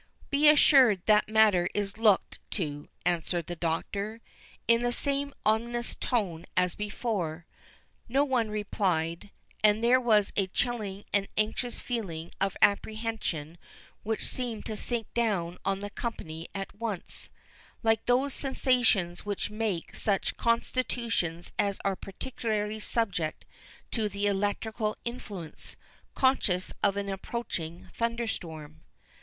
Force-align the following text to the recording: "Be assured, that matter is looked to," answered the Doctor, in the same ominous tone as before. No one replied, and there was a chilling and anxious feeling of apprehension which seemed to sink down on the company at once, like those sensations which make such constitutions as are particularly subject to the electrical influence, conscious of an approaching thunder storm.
"Be 0.31 0.49
assured, 0.49 1.03
that 1.05 1.29
matter 1.29 1.69
is 1.75 1.95
looked 1.99 2.39
to," 2.53 2.89
answered 3.05 3.45
the 3.45 3.55
Doctor, 3.55 4.19
in 4.67 4.81
the 4.81 4.91
same 4.91 5.31
ominous 5.45 5.93
tone 5.93 6.47
as 6.57 6.73
before. 6.73 7.45
No 8.09 8.23
one 8.23 8.49
replied, 8.49 9.29
and 9.63 9.83
there 9.83 9.99
was 10.01 10.33
a 10.35 10.47
chilling 10.47 11.03
and 11.13 11.27
anxious 11.37 11.79
feeling 11.79 12.31
of 12.41 12.57
apprehension 12.63 13.59
which 14.01 14.25
seemed 14.25 14.65
to 14.65 14.75
sink 14.75 15.05
down 15.13 15.59
on 15.65 15.81
the 15.81 15.91
company 15.91 16.47
at 16.55 16.73
once, 16.73 17.29
like 17.83 18.07
those 18.07 18.33
sensations 18.33 19.23
which 19.23 19.51
make 19.51 19.93
such 19.93 20.35
constitutions 20.35 21.51
as 21.59 21.79
are 21.85 21.95
particularly 21.95 22.79
subject 22.79 23.45
to 23.91 24.09
the 24.09 24.25
electrical 24.25 24.97
influence, 25.05 25.77
conscious 26.15 26.73
of 26.81 26.97
an 26.97 27.07
approaching 27.07 27.87
thunder 27.93 28.25
storm. 28.25 28.81